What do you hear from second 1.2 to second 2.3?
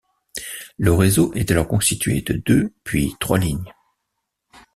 est alors constitué